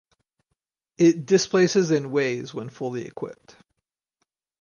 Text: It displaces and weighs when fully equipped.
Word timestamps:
It 0.97 1.27
displaces 1.27 1.91
and 1.91 2.09
weighs 2.11 2.55
when 2.55 2.69
fully 2.69 3.05
equipped. 3.05 3.55